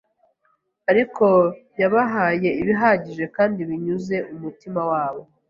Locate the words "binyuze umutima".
3.69-4.81